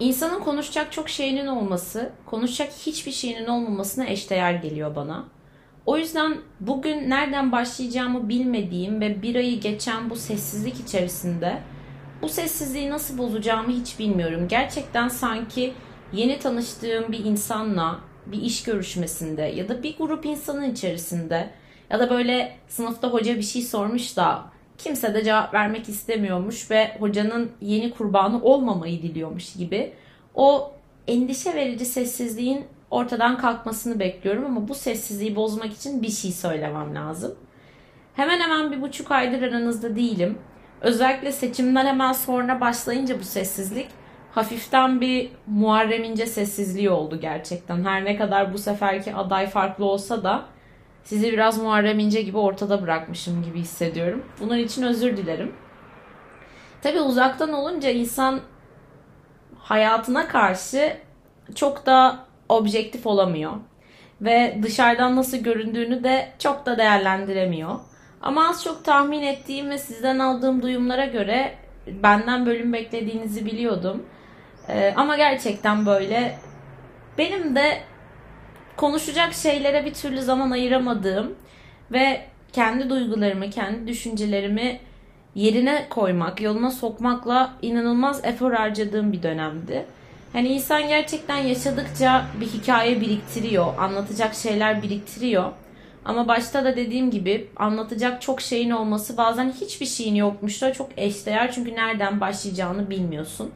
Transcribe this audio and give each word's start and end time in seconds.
insanın 0.00 0.40
konuşacak 0.40 0.92
çok 0.92 1.08
şeyinin 1.08 1.46
olması, 1.46 2.12
konuşacak 2.26 2.72
hiçbir 2.86 3.12
şeyinin 3.12 3.46
olmamasına 3.46 4.06
eşdeğer 4.06 4.54
geliyor 4.54 4.96
bana. 4.96 5.24
O 5.86 5.96
yüzden 5.96 6.36
bugün 6.60 7.10
nereden 7.10 7.52
başlayacağımı 7.52 8.28
bilmediğim 8.28 9.00
ve 9.00 9.22
bir 9.22 9.34
ayı 9.34 9.60
geçen 9.60 10.10
bu 10.10 10.16
sessizlik 10.16 10.80
içerisinde 10.80 11.58
bu 12.22 12.28
sessizliği 12.28 12.90
nasıl 12.90 13.18
bozacağımı 13.18 13.72
hiç 13.72 13.98
bilmiyorum. 13.98 14.48
Gerçekten 14.48 15.08
sanki 15.08 15.72
yeni 16.12 16.38
tanıştığım 16.38 17.12
bir 17.12 17.24
insanla 17.24 18.00
bir 18.26 18.42
iş 18.42 18.62
görüşmesinde 18.62 19.42
ya 19.42 19.68
da 19.68 19.82
bir 19.82 19.98
grup 19.98 20.26
insanın 20.26 20.72
içerisinde 20.72 21.50
ya 21.90 21.98
da 21.98 22.10
böyle 22.10 22.56
sınıfta 22.68 23.08
hoca 23.08 23.36
bir 23.36 23.42
şey 23.42 23.62
sormuş 23.62 24.16
da 24.16 24.51
kimse 24.78 25.14
de 25.14 25.24
cevap 25.24 25.54
vermek 25.54 25.88
istemiyormuş 25.88 26.70
ve 26.70 26.96
hocanın 26.98 27.50
yeni 27.60 27.90
kurbanı 27.90 28.42
olmamayı 28.42 29.02
diliyormuş 29.02 29.52
gibi 29.52 29.92
o 30.34 30.72
endişe 31.08 31.54
verici 31.54 31.84
sessizliğin 31.84 32.64
ortadan 32.90 33.38
kalkmasını 33.38 34.00
bekliyorum 34.00 34.44
ama 34.44 34.68
bu 34.68 34.74
sessizliği 34.74 35.36
bozmak 35.36 35.72
için 35.72 36.02
bir 36.02 36.10
şey 36.10 36.32
söylemem 36.32 36.94
lazım. 36.94 37.34
Hemen 38.14 38.40
hemen 38.40 38.72
bir 38.72 38.82
buçuk 38.82 39.10
aydır 39.10 39.42
aranızda 39.42 39.96
değilim. 39.96 40.38
Özellikle 40.80 41.32
seçimden 41.32 41.86
hemen 41.86 42.12
sonra 42.12 42.60
başlayınca 42.60 43.20
bu 43.20 43.24
sessizlik 43.24 43.88
hafiften 44.34 45.00
bir 45.00 45.30
Muharrem 45.46 46.04
İnce 46.04 46.26
sessizliği 46.26 46.90
oldu 46.90 47.20
gerçekten. 47.20 47.84
Her 47.84 48.04
ne 48.04 48.16
kadar 48.16 48.52
bu 48.52 48.58
seferki 48.58 49.14
aday 49.14 49.46
farklı 49.46 49.84
olsa 49.84 50.24
da 50.24 50.44
sizi 51.04 51.32
biraz 51.32 51.58
Muharrem 51.58 51.98
İnce 51.98 52.22
gibi 52.22 52.38
ortada 52.38 52.82
bırakmışım 52.82 53.42
gibi 53.44 53.60
hissediyorum. 53.60 54.24
Bunun 54.40 54.58
için 54.58 54.82
özür 54.82 55.16
dilerim. 55.16 55.52
Tabi 56.82 57.00
uzaktan 57.00 57.52
olunca 57.52 57.90
insan 57.90 58.40
hayatına 59.58 60.28
karşı 60.28 60.96
çok 61.54 61.86
da 61.86 62.18
objektif 62.48 63.06
olamıyor. 63.06 63.52
Ve 64.20 64.58
dışarıdan 64.62 65.16
nasıl 65.16 65.36
göründüğünü 65.36 66.04
de 66.04 66.32
çok 66.38 66.66
da 66.66 66.78
değerlendiremiyor. 66.78 67.78
Ama 68.22 68.48
az 68.48 68.64
çok 68.64 68.84
tahmin 68.84 69.22
ettiğim 69.22 69.70
ve 69.70 69.78
sizden 69.78 70.18
aldığım 70.18 70.62
duyumlara 70.62 71.06
göre 71.06 71.54
benden 71.86 72.46
bölüm 72.46 72.72
beklediğinizi 72.72 73.46
biliyordum. 73.46 74.06
Ee, 74.68 74.94
ama 74.96 75.16
gerçekten 75.16 75.86
böyle 75.86 76.38
benim 77.18 77.56
de 77.56 77.80
konuşacak 78.76 79.34
şeylere 79.34 79.84
bir 79.84 79.94
türlü 79.94 80.22
zaman 80.22 80.50
ayıramadığım 80.50 81.34
ve 81.92 82.20
kendi 82.52 82.90
duygularımı, 82.90 83.50
kendi 83.50 83.86
düşüncelerimi 83.86 84.80
yerine 85.34 85.86
koymak, 85.90 86.40
yoluna 86.40 86.70
sokmakla 86.70 87.52
inanılmaz 87.62 88.24
efor 88.24 88.52
harcadığım 88.52 89.12
bir 89.12 89.22
dönemdi. 89.22 89.86
Hani 90.32 90.48
insan 90.48 90.88
gerçekten 90.88 91.36
yaşadıkça 91.36 92.24
bir 92.40 92.46
hikaye 92.46 93.00
biriktiriyor, 93.00 93.78
anlatacak 93.78 94.34
şeyler 94.34 94.82
biriktiriyor. 94.82 95.52
Ama 96.04 96.28
başta 96.28 96.64
da 96.64 96.76
dediğim 96.76 97.10
gibi 97.10 97.50
anlatacak 97.56 98.22
çok 98.22 98.40
şeyin 98.40 98.70
olması 98.70 99.16
bazen 99.16 99.52
hiçbir 99.60 99.86
şeyin 99.86 100.14
yokmuş 100.14 100.62
da 100.62 100.72
çok 100.72 100.88
eşdeğer 100.96 101.52
çünkü 101.52 101.74
nereden 101.74 102.20
başlayacağını 102.20 102.90
bilmiyorsun. 102.90 103.50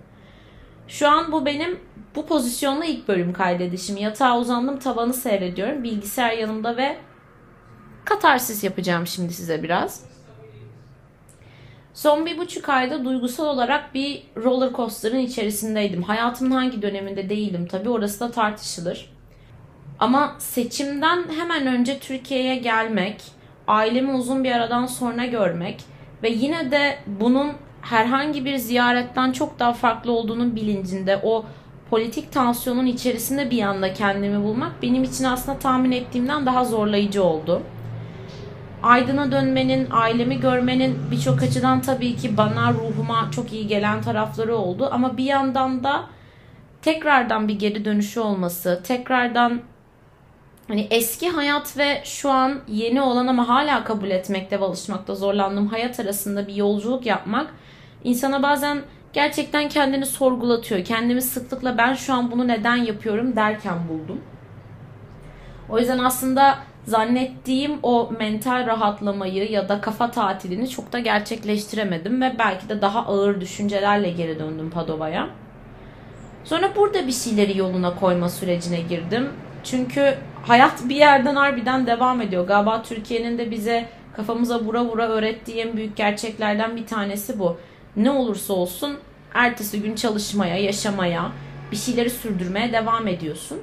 Şu 0.88 1.08
an 1.08 1.32
bu 1.32 1.46
benim 1.46 1.80
bu 2.14 2.26
pozisyonla 2.26 2.84
ilk 2.84 3.08
bölüm 3.08 3.32
kaydedişim. 3.32 3.96
Yatağa 3.96 4.38
uzandım 4.38 4.78
tavanı 4.78 5.14
seyrediyorum. 5.14 5.84
Bilgisayar 5.84 6.32
yanımda 6.32 6.76
ve 6.76 6.96
katarsis 8.04 8.64
yapacağım 8.64 9.06
şimdi 9.06 9.32
size 9.32 9.62
biraz. 9.62 10.04
Son 11.94 12.26
bir 12.26 12.38
buçuk 12.38 12.68
ayda 12.68 13.04
duygusal 13.04 13.46
olarak 13.46 13.94
bir 13.94 14.22
roller 14.36 14.72
coaster'ın 14.72 15.18
içerisindeydim. 15.18 16.02
Hayatımın 16.02 16.50
hangi 16.50 16.82
döneminde 16.82 17.28
değilim 17.28 17.66
tabii 17.70 17.88
orası 17.88 18.20
da 18.20 18.30
tartışılır. 18.30 19.12
Ama 19.98 20.36
seçimden 20.38 21.24
hemen 21.38 21.66
önce 21.66 21.98
Türkiye'ye 21.98 22.56
gelmek, 22.56 23.22
ailemi 23.68 24.12
uzun 24.12 24.44
bir 24.44 24.52
aradan 24.52 24.86
sonra 24.86 25.26
görmek 25.26 25.84
ve 26.22 26.28
yine 26.28 26.70
de 26.70 26.98
bunun 27.06 27.52
herhangi 27.90 28.44
bir 28.44 28.56
ziyaretten 28.56 29.32
çok 29.32 29.58
daha 29.58 29.72
farklı 29.72 30.12
olduğunun 30.12 30.56
bilincinde 30.56 31.20
o 31.22 31.44
politik 31.90 32.32
tansiyonun 32.32 32.86
içerisinde 32.86 33.50
bir 33.50 33.62
anda 33.62 33.92
kendimi 33.92 34.44
bulmak 34.44 34.82
benim 34.82 35.04
için 35.04 35.24
aslında 35.24 35.58
tahmin 35.58 35.92
ettiğimden 35.92 36.46
daha 36.46 36.64
zorlayıcı 36.64 37.24
oldu. 37.24 37.62
Aydın'a 38.82 39.32
dönmenin, 39.32 39.88
ailemi 39.90 40.40
görmenin 40.40 40.98
birçok 41.10 41.42
açıdan 41.42 41.80
tabii 41.80 42.16
ki 42.16 42.36
bana, 42.36 42.72
ruhuma 42.72 43.30
çok 43.30 43.52
iyi 43.52 43.66
gelen 43.66 44.02
tarafları 44.02 44.56
oldu. 44.56 44.88
Ama 44.92 45.16
bir 45.16 45.24
yandan 45.24 45.84
da 45.84 46.04
tekrardan 46.82 47.48
bir 47.48 47.58
geri 47.58 47.84
dönüşü 47.84 48.20
olması, 48.20 48.80
tekrardan 48.84 49.60
hani 50.68 50.86
eski 50.90 51.28
hayat 51.28 51.78
ve 51.78 52.02
şu 52.04 52.30
an 52.30 52.58
yeni 52.68 53.02
olan 53.02 53.26
ama 53.26 53.48
hala 53.48 53.84
kabul 53.84 54.10
etmekte 54.10 54.60
ve 54.60 54.64
alışmakta 54.64 55.14
zorlandığım 55.14 55.66
hayat 55.66 56.00
arasında 56.00 56.46
bir 56.46 56.54
yolculuk 56.54 57.06
yapmak 57.06 57.54
insana 58.04 58.42
bazen 58.42 58.82
gerçekten 59.12 59.68
kendini 59.68 60.06
sorgulatıyor. 60.06 60.84
Kendimi 60.84 61.22
sıklıkla 61.22 61.78
ben 61.78 61.94
şu 61.94 62.14
an 62.14 62.30
bunu 62.30 62.48
neden 62.48 62.76
yapıyorum 62.76 63.36
derken 63.36 63.78
buldum. 63.88 64.20
O 65.68 65.78
yüzden 65.78 65.98
aslında 65.98 66.58
zannettiğim 66.84 67.78
o 67.82 68.10
mental 68.18 68.66
rahatlamayı 68.66 69.50
ya 69.50 69.68
da 69.68 69.80
kafa 69.80 70.10
tatilini 70.10 70.68
çok 70.68 70.92
da 70.92 70.98
gerçekleştiremedim 70.98 72.22
ve 72.22 72.34
belki 72.38 72.68
de 72.68 72.82
daha 72.82 73.06
ağır 73.06 73.40
düşüncelerle 73.40 74.10
geri 74.10 74.38
döndüm 74.38 74.70
Padova'ya. 74.70 75.28
Sonra 76.44 76.76
burada 76.76 77.06
bir 77.06 77.12
şeyleri 77.12 77.58
yoluna 77.58 77.94
koyma 77.94 78.28
sürecine 78.28 78.80
girdim. 78.80 79.28
Çünkü 79.64 80.14
hayat 80.42 80.88
bir 80.88 80.96
yerden 80.96 81.34
harbiden 81.34 81.86
devam 81.86 82.20
ediyor. 82.20 82.46
Galiba 82.46 82.82
Türkiye'nin 82.82 83.38
de 83.38 83.50
bize 83.50 83.88
kafamıza 84.16 84.60
vura 84.60 84.84
vura 84.84 85.08
öğrettiği 85.08 85.56
en 85.58 85.76
büyük 85.76 85.96
gerçeklerden 85.96 86.76
bir 86.76 86.86
tanesi 86.86 87.38
bu. 87.38 87.58
Ne 87.96 88.10
olursa 88.10 88.52
olsun 88.52 88.96
ertesi 89.34 89.82
gün 89.82 89.94
çalışmaya, 89.94 90.56
yaşamaya, 90.56 91.32
bir 91.72 91.76
şeyleri 91.76 92.10
sürdürmeye 92.10 92.72
devam 92.72 93.08
ediyorsun. 93.08 93.58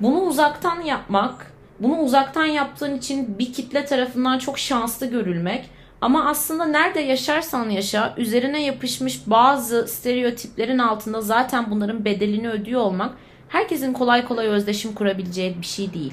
Bunu 0.00 0.20
uzaktan 0.20 0.80
yapmak, 0.80 1.52
bunu 1.80 1.98
uzaktan 1.98 2.44
yaptığın 2.44 2.96
için 2.96 3.38
bir 3.38 3.52
kitle 3.52 3.84
tarafından 3.84 4.38
çok 4.38 4.58
şanslı 4.58 5.06
görülmek 5.06 5.70
ama 6.00 6.24
aslında 6.24 6.64
nerede 6.64 7.00
yaşarsan 7.00 7.70
yaşa 7.70 8.14
üzerine 8.16 8.64
yapışmış 8.64 9.20
bazı 9.26 9.88
stereotiplerin 9.88 10.78
altında 10.78 11.20
zaten 11.20 11.70
bunların 11.70 12.04
bedelini 12.04 12.48
ödüyor 12.48 12.80
olmak 12.80 13.14
herkesin 13.48 13.92
kolay 13.92 14.24
kolay 14.24 14.46
özdeşim 14.46 14.94
kurabileceği 14.94 15.56
bir 15.60 15.66
şey 15.66 15.94
değil. 15.94 16.12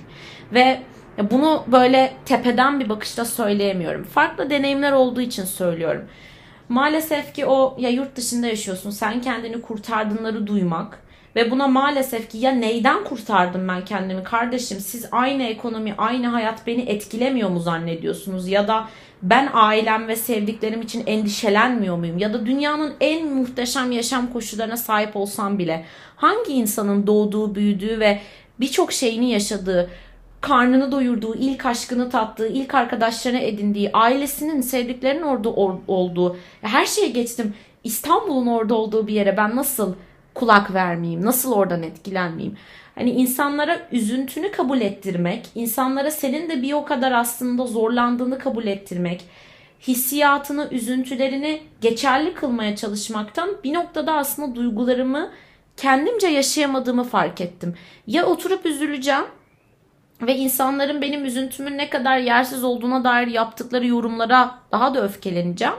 Ve 0.53 0.81
bunu 1.31 1.63
böyle 1.67 2.13
tepeden 2.25 2.79
bir 2.79 2.89
bakışta 2.89 3.25
söyleyemiyorum. 3.25 4.03
Farklı 4.03 4.49
deneyimler 4.49 4.91
olduğu 4.91 5.21
için 5.21 5.45
söylüyorum. 5.45 6.03
Maalesef 6.71 7.33
ki 7.35 7.45
o 7.45 7.75
ya 7.79 7.89
yurt 7.89 8.15
dışında 8.15 8.47
yaşıyorsun 8.47 8.89
sen 8.89 9.21
kendini 9.21 9.61
kurtardığınları 9.61 10.47
duymak 10.47 10.99
ve 11.35 11.51
buna 11.51 11.67
maalesef 11.67 12.29
ki 12.29 12.37
ya 12.37 12.51
neyden 12.51 13.03
kurtardım 13.03 13.67
ben 13.67 13.85
kendimi 13.85 14.23
kardeşim? 14.23 14.79
Siz 14.79 15.05
aynı 15.11 15.43
ekonomi 15.43 15.95
aynı 15.97 16.27
hayat 16.27 16.67
beni 16.67 16.81
etkilemiyor 16.81 17.49
mu 17.49 17.59
zannediyorsunuz? 17.59 18.47
Ya 18.47 18.67
da 18.67 18.87
ben 19.21 19.49
ailem 19.53 20.07
ve 20.07 20.15
sevdiklerim 20.15 20.81
için 20.81 21.03
endişelenmiyor 21.07 21.97
muyum? 21.97 22.17
Ya 22.17 22.33
da 22.33 22.45
dünyanın 22.45 22.93
en 23.01 23.33
muhteşem 23.33 23.91
yaşam 23.91 24.33
koşullarına 24.33 24.77
sahip 24.77 25.15
olsam 25.15 25.59
bile 25.59 25.85
hangi 26.15 26.53
insanın 26.53 27.07
doğduğu 27.07 27.55
büyüdüğü 27.55 27.99
ve 27.99 28.19
birçok 28.59 28.91
şeyini 28.91 29.31
yaşadığı 29.31 29.89
karnını 30.41 30.91
doyurduğu, 30.91 31.35
ilk 31.35 31.65
aşkını 31.65 32.09
tattığı, 32.09 32.47
ilk 32.47 32.75
arkadaşlarına 32.75 33.39
edindiği, 33.39 33.91
ailesinin, 33.93 34.61
sevdiklerinin 34.61 35.21
orada 35.21 35.49
olduğu, 35.87 36.37
her 36.61 36.85
şeye 36.85 37.09
geçtim. 37.09 37.53
İstanbul'un 37.83 38.47
orada 38.47 38.75
olduğu 38.75 39.07
bir 39.07 39.13
yere 39.13 39.37
ben 39.37 39.55
nasıl 39.55 39.93
kulak 40.33 40.73
vermeyeyim, 40.73 41.25
nasıl 41.25 41.53
oradan 41.53 41.83
etkilenmeyeyim? 41.83 42.57
Hani 42.95 43.11
insanlara 43.11 43.79
üzüntünü 43.91 44.51
kabul 44.51 44.81
ettirmek, 44.81 45.49
insanlara 45.55 46.11
senin 46.11 46.49
de 46.49 46.61
bir 46.61 46.73
o 46.73 46.85
kadar 46.85 47.11
aslında 47.11 47.65
zorlandığını 47.65 48.39
kabul 48.39 48.65
ettirmek, 48.65 49.25
hissiyatını, 49.87 50.67
üzüntülerini 50.71 51.61
geçerli 51.81 52.33
kılmaya 52.33 52.75
çalışmaktan 52.75 53.49
bir 53.63 53.73
noktada 53.73 54.13
aslında 54.13 54.55
duygularımı 54.55 55.31
kendimce 55.77 56.27
yaşayamadığımı 56.27 57.03
fark 57.03 57.41
ettim. 57.41 57.75
Ya 58.07 58.25
oturup 58.25 58.65
üzüleceğim 58.65 59.25
ve 60.21 60.35
insanların 60.35 61.01
benim 61.01 61.25
üzüntümün 61.25 61.77
ne 61.77 61.89
kadar 61.89 62.17
yersiz 62.17 62.63
olduğuna 62.63 63.03
dair 63.03 63.27
yaptıkları 63.27 63.87
yorumlara 63.87 64.55
daha 64.71 64.95
da 64.95 65.03
öfkeleneceğim. 65.03 65.73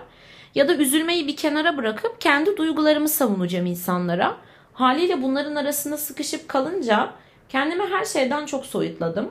Ya 0.55 0.69
da 0.69 0.77
üzülmeyi 0.77 1.27
bir 1.27 1.37
kenara 1.37 1.77
bırakıp 1.77 2.21
kendi 2.21 2.57
duygularımı 2.57 3.09
savunacağım 3.09 3.67
insanlara. 3.67 4.37
Haliyle 4.73 5.23
bunların 5.23 5.55
arasında 5.55 5.97
sıkışıp 5.97 6.49
kalınca 6.49 7.11
kendimi 7.49 7.83
her 7.83 8.05
şeyden 8.05 8.47
çok 8.47 8.67
soyutladım. 8.67 9.31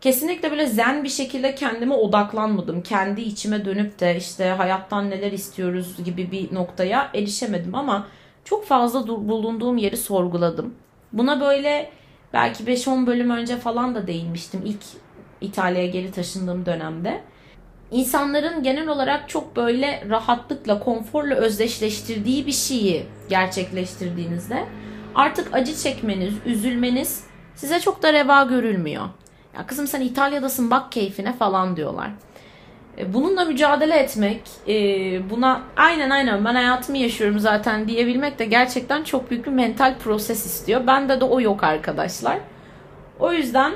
Kesinlikle 0.00 0.50
böyle 0.50 0.66
zen 0.66 1.04
bir 1.04 1.08
şekilde 1.08 1.54
kendime 1.54 1.94
odaklanmadım. 1.94 2.82
Kendi 2.82 3.20
içime 3.20 3.64
dönüp 3.64 4.00
de 4.00 4.16
işte 4.16 4.48
hayattan 4.48 5.10
neler 5.10 5.32
istiyoruz 5.32 6.04
gibi 6.04 6.32
bir 6.32 6.54
noktaya 6.54 7.10
erişemedim 7.14 7.74
ama 7.74 8.06
çok 8.44 8.66
fazla 8.66 9.08
bulunduğum 9.08 9.76
yeri 9.76 9.96
sorguladım. 9.96 10.74
Buna 11.12 11.40
böyle 11.40 11.90
belki 12.34 12.64
5-10 12.64 13.06
bölüm 13.06 13.30
önce 13.30 13.56
falan 13.56 13.94
da 13.94 14.06
değinmiştim 14.06 14.62
ilk 14.64 14.82
İtalya'ya 15.40 15.88
geri 15.88 16.12
taşındığım 16.12 16.66
dönemde. 16.66 17.20
İnsanların 17.90 18.62
genel 18.62 18.88
olarak 18.88 19.28
çok 19.28 19.56
böyle 19.56 20.04
rahatlıkla, 20.08 20.78
konforla 20.80 21.34
özdeşleştirdiği 21.34 22.46
bir 22.46 22.52
şeyi 22.52 23.06
gerçekleştirdiğinizde 23.28 24.64
artık 25.14 25.54
acı 25.54 25.76
çekmeniz, 25.76 26.34
üzülmeniz 26.46 27.24
size 27.54 27.80
çok 27.80 28.02
da 28.02 28.12
reva 28.12 28.42
görülmüyor. 28.42 29.04
Ya 29.56 29.66
kızım 29.66 29.86
sen 29.86 30.00
İtalya'dasın 30.00 30.70
bak 30.70 30.92
keyfine 30.92 31.32
falan 31.32 31.76
diyorlar. 31.76 32.10
E, 32.98 33.14
bununla 33.14 33.44
mücadele 33.44 33.96
etmek, 33.96 34.40
e, 34.68 34.72
buna 35.30 35.62
aynen 35.76 36.10
aynen 36.10 36.44
ben 36.44 36.54
hayatımı 36.54 36.98
yaşıyorum 36.98 37.38
zaten 37.38 37.88
diyebilmek 37.88 38.38
de 38.38 38.44
gerçekten 38.44 39.02
çok 39.02 39.30
büyük 39.30 39.46
bir 39.46 39.52
mental 39.52 39.94
proses 39.98 40.46
istiyor. 40.46 40.86
Bende 40.86 41.20
de 41.20 41.24
o 41.24 41.40
yok 41.40 41.64
arkadaşlar. 41.64 42.38
O 43.20 43.32
yüzden 43.32 43.72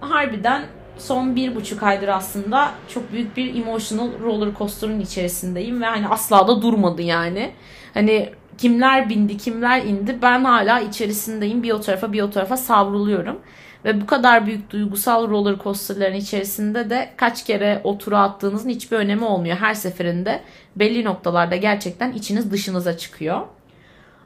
harbiden 0.00 0.62
son 0.98 1.36
bir 1.36 1.54
buçuk 1.54 1.82
aydır 1.82 2.08
aslında 2.08 2.70
çok 2.88 3.12
büyük 3.12 3.36
bir 3.36 3.54
emotional 3.54 4.08
roller 4.22 4.54
coaster'ın 4.58 5.00
içerisindeyim 5.00 5.82
ve 5.82 5.86
hani 5.86 6.08
asla 6.08 6.48
da 6.48 6.62
durmadı 6.62 7.02
yani. 7.02 7.52
Hani 7.94 8.30
kimler 8.58 9.08
bindi 9.08 9.36
kimler 9.36 9.82
indi 9.82 10.18
ben 10.22 10.44
hala 10.44 10.80
içerisindeyim 10.80 11.62
bir 11.62 11.72
o 11.72 11.80
tarafa 11.80 12.12
bir 12.12 12.22
o 12.22 12.30
tarafa 12.30 12.56
savruluyorum. 12.56 13.40
Ve 13.86 14.00
bu 14.00 14.06
kadar 14.06 14.46
büyük 14.46 14.70
duygusal 14.70 15.28
roller 15.28 15.58
coaster'ların 15.58 16.14
içerisinde 16.14 16.90
de 16.90 17.08
kaç 17.16 17.44
kere 17.44 17.80
o 17.84 17.98
tura 17.98 18.22
attığınızın 18.22 18.68
hiçbir 18.68 18.96
önemi 18.96 19.24
olmuyor. 19.24 19.56
Her 19.56 19.74
seferinde 19.74 20.40
belli 20.76 21.04
noktalarda 21.04 21.56
gerçekten 21.56 22.12
içiniz 22.12 22.50
dışınıza 22.52 22.96
çıkıyor. 22.96 23.40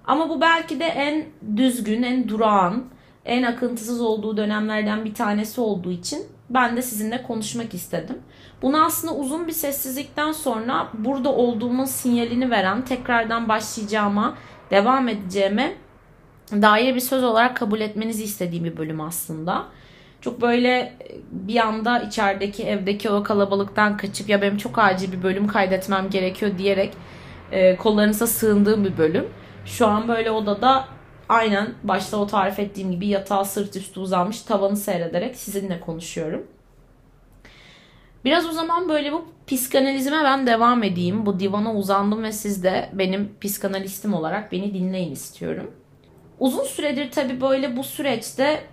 Ama 0.04 0.28
bu 0.28 0.40
belki 0.40 0.80
de 0.80 0.84
en 0.84 1.24
düzgün, 1.56 2.02
en 2.02 2.28
durağan, 2.28 2.84
en 3.24 3.42
akıntısız 3.42 4.00
olduğu 4.00 4.36
dönemlerden 4.36 5.04
bir 5.04 5.14
tanesi 5.14 5.60
olduğu 5.60 5.90
için 5.90 6.26
ben 6.50 6.76
de 6.76 6.82
sizinle 6.82 7.22
konuşmak 7.22 7.74
istedim. 7.74 8.18
Bunu 8.62 8.84
aslında 8.84 9.14
uzun 9.14 9.46
bir 9.46 9.52
sessizlikten 9.52 10.32
sonra 10.32 10.88
burada 10.94 11.32
olduğumun 11.32 11.84
sinyalini 11.84 12.50
veren, 12.50 12.84
tekrardan 12.84 13.48
başlayacağıma, 13.48 14.36
devam 14.70 15.08
edeceğime 15.08 15.74
dair 16.52 16.94
bir 16.94 17.00
söz 17.00 17.24
olarak 17.24 17.56
kabul 17.56 17.80
etmenizi 17.80 18.24
istediğim 18.24 18.64
bir 18.64 18.76
bölüm 18.76 19.00
aslında. 19.00 19.66
Çok 20.20 20.42
böyle 20.42 20.96
bir 21.30 21.56
anda 21.56 21.98
içerideki 21.98 22.64
evdeki 22.64 23.10
o 23.10 23.22
kalabalıktan 23.22 23.96
kaçıp 23.96 24.28
ya 24.28 24.42
benim 24.42 24.56
çok 24.56 24.78
acil 24.78 25.12
bir 25.12 25.22
bölüm 25.22 25.46
kaydetmem 25.46 26.10
gerekiyor 26.10 26.58
diyerek 26.58 26.92
e, 27.52 27.76
kollarınıza 27.76 28.26
sığındığım 28.26 28.84
bir 28.84 28.98
bölüm. 28.98 29.28
Şu 29.66 29.86
an 29.86 30.08
böyle 30.08 30.30
odada 30.30 30.88
aynen 31.28 31.74
başta 31.84 32.16
o 32.16 32.26
tarif 32.26 32.58
ettiğim 32.58 32.90
gibi 32.90 33.06
yatağa 33.06 33.44
sırt 33.44 33.76
üstü 33.76 34.00
uzanmış 34.00 34.42
tavanı 34.42 34.76
seyrederek 34.76 35.36
sizinle 35.36 35.80
konuşuyorum. 35.80 36.46
Biraz 38.24 38.46
o 38.46 38.52
zaman 38.52 38.88
böyle 38.88 39.12
bu 39.12 39.24
psikanalizime 39.46 40.24
ben 40.24 40.46
devam 40.46 40.82
edeyim. 40.82 41.26
Bu 41.26 41.40
divana 41.40 41.74
uzandım 41.74 42.22
ve 42.22 42.32
siz 42.32 42.64
de 42.64 42.90
benim 42.92 43.30
psikanalistim 43.40 44.14
olarak 44.14 44.52
beni 44.52 44.74
dinleyin 44.74 45.12
istiyorum. 45.12 45.70
Uzun 46.40 46.64
süredir 46.64 47.10
tabii 47.10 47.40
böyle 47.40 47.76
bu 47.76 47.84
süreçte 47.84 48.64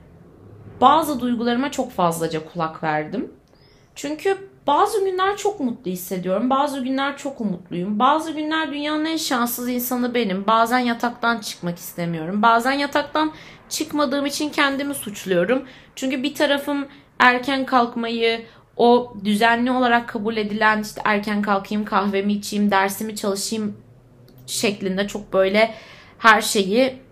bazı 0.82 1.20
duygularıma 1.20 1.72
çok 1.72 1.92
fazlaca 1.92 2.46
kulak 2.46 2.84
verdim. 2.84 3.32
Çünkü 3.96 4.50
bazı 4.68 5.06
günler 5.06 5.38
çok 5.38 5.60
mutlu 5.60 5.92
hissediyorum. 5.92 6.50
Bazı 6.50 6.80
günler 6.80 7.18
çok 7.18 7.42
umutluyum. 7.42 8.00
Bazı 8.00 8.32
günler 8.32 8.72
dünyanın 8.72 9.06
en 9.06 9.18
şanssız 9.18 9.70
insanı 9.70 10.14
benim. 10.14 10.48
Bazen 10.48 10.80
yataktan 10.80 11.40
çıkmak 11.40 11.78
istemiyorum. 11.78 12.42
Bazen 12.42 12.72
yataktan 12.72 13.32
çıkmadığım 13.70 14.26
için 14.26 14.50
kendimi 14.50 14.94
suçluyorum. 14.94 15.66
Çünkü 15.96 16.24
bir 16.24 16.36
tarafım 16.36 16.88
erken 17.20 17.66
kalkmayı, 17.66 18.46
o 18.78 19.14
düzenli 19.24 19.72
olarak 19.72 20.10
kabul 20.10 20.38
edilen 20.38 20.82
işte 20.82 21.02
erken 21.06 21.42
kalkayım, 21.42 21.86
kahvemi 21.86 22.34
içeyim, 22.34 22.72
dersimi 22.72 23.16
çalışayım 23.16 23.78
şeklinde 24.46 25.08
çok 25.08 25.34
böyle 25.34 25.74
her 26.18 26.42
şeyi 26.42 27.07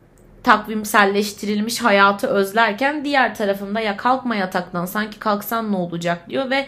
takvimselleştirilmiş 0.45 1.81
hayatı 1.81 2.27
özlerken 2.27 3.05
diğer 3.05 3.35
tarafında 3.35 3.79
ya 3.79 3.97
kalkma 3.97 4.35
yataktan 4.35 4.85
sanki 4.85 5.19
kalksan 5.19 5.71
ne 5.71 5.75
olacak 5.75 6.29
diyor 6.29 6.49
ve 6.49 6.65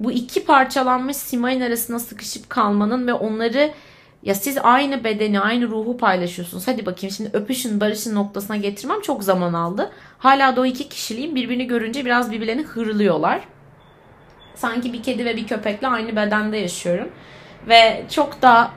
bu 0.00 0.12
iki 0.12 0.44
parçalanmış 0.44 1.16
simayın 1.16 1.60
arasına 1.60 1.98
sıkışıp 1.98 2.50
kalmanın 2.50 3.06
ve 3.06 3.12
onları 3.12 3.70
ya 4.22 4.34
siz 4.34 4.58
aynı 4.62 5.04
bedeni, 5.04 5.40
aynı 5.40 5.68
ruhu 5.68 5.96
paylaşıyorsunuz. 5.96 6.68
Hadi 6.68 6.86
bakayım 6.86 7.14
şimdi 7.14 7.30
öpüşün, 7.32 7.80
barışın 7.80 8.14
noktasına 8.14 8.56
getirmem 8.56 9.00
çok 9.00 9.24
zaman 9.24 9.52
aldı. 9.52 9.90
Hala 10.18 10.56
da 10.56 10.60
o 10.60 10.64
iki 10.64 10.88
kişiliğin 10.88 11.34
birbirini 11.34 11.66
görünce 11.66 12.04
biraz 12.04 12.32
birbirlerini 12.32 12.62
hırlıyorlar. 12.62 13.40
Sanki 14.54 14.92
bir 14.92 15.02
kedi 15.02 15.24
ve 15.24 15.36
bir 15.36 15.46
köpekle 15.46 15.88
aynı 15.88 16.16
bedende 16.16 16.56
yaşıyorum. 16.56 17.08
Ve 17.68 18.04
çok 18.10 18.42
da 18.42 18.70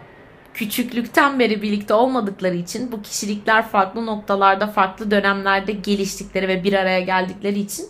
küçüklükten 0.57 1.39
beri 1.39 1.61
birlikte 1.61 1.93
olmadıkları 1.93 2.55
için 2.55 2.91
bu 2.91 3.01
kişilikler 3.01 3.67
farklı 3.67 4.05
noktalarda, 4.05 4.67
farklı 4.67 5.11
dönemlerde 5.11 5.71
geliştikleri 5.71 6.47
ve 6.47 6.63
bir 6.63 6.73
araya 6.73 6.99
geldikleri 6.99 7.59
için 7.59 7.85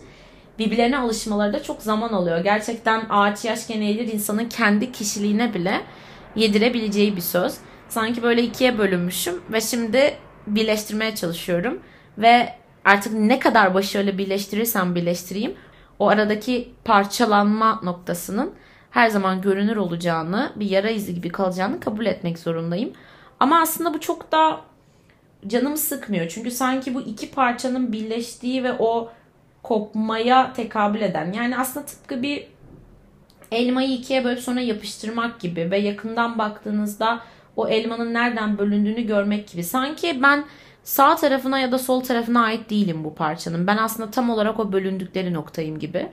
birbirlerine 0.60 0.98
alışmaları 0.98 1.54
da 1.54 1.64
çok 1.64 1.82
zaman 1.82 2.10
alıyor. 2.10 2.40
Gerçekten 2.40 3.06
ağaç 3.10 3.46
yaşken 3.46 3.82
eğilir 3.82 4.14
insanın 4.14 4.50
kendi 4.50 4.92
kişiliğine 4.92 5.54
bile 5.54 5.82
yedirebileceği 6.36 7.16
bir 7.16 7.22
söz. 7.22 7.54
Sanki 7.90 8.24
böyle 8.24 8.44
ikiye 8.44 8.78
bölünmüşüm 8.78 9.42
ve 9.52 9.62
şimdi 9.62 10.18
birleştirmeye 10.48 11.16
çalışıyorum. 11.16 11.80
Ve 12.18 12.54
artık 12.86 13.14
ne 13.14 13.40
kadar 13.40 13.74
başarılı 13.74 14.18
birleştirirsem 14.18 14.96
birleştireyim 14.96 15.54
o 16.00 16.08
aradaki 16.08 16.74
parçalanma 16.86 17.80
noktasının 17.84 18.54
her 18.92 19.10
zaman 19.10 19.42
görünür 19.42 19.76
olacağını, 19.78 20.52
bir 20.56 20.70
yara 20.70 20.90
izi 20.90 21.14
gibi 21.16 21.30
kalacağını 21.30 21.80
kabul 21.80 22.06
etmek 22.06 22.40
zorundayım. 22.40 22.94
Ama 23.40 23.62
aslında 23.62 23.94
bu 23.94 24.00
çok 24.00 24.32
da 24.32 24.62
canımı 25.48 25.78
sıkmıyor. 25.78 26.28
Çünkü 26.28 26.52
sanki 26.52 26.96
bu 26.96 27.02
iki 27.02 27.32
parçanın 27.32 27.92
birleştiği 27.92 28.64
ve 28.64 28.74
o 28.80 29.12
kopmaya 29.64 30.54
tekabül 30.54 31.02
eden. 31.02 31.34
Yani 31.34 31.58
aslında 31.58 31.86
tıpkı 31.86 32.22
bir 32.22 32.48
elmayı 33.52 33.90
ikiye 33.90 34.24
bölüp 34.24 34.40
sonra 34.40 34.60
yapıştırmak 34.60 35.40
gibi 35.40 35.72
ve 35.72 35.78
yakından 35.78 36.38
baktığınızda 36.38 37.20
o 37.56 37.68
elmanın 37.68 38.14
nereden 38.14 38.58
bölündüğünü 38.58 39.02
görmek 39.02 39.48
gibi. 39.48 39.64
Sanki 39.64 40.20
ben 40.24 40.46
sağ 40.84 41.16
tarafına 41.16 41.60
ya 41.60 41.72
da 41.72 41.80
sol 41.80 42.02
tarafına 42.02 42.44
ait 42.44 42.70
değilim 42.70 43.04
bu 43.04 43.16
parçanın. 43.16 43.68
Ben 43.68 43.78
aslında 43.78 44.12
tam 44.12 44.30
olarak 44.30 44.60
o 44.60 44.72
bölündükleri 44.72 45.34
noktayım 45.34 45.80
gibi. 45.80 46.10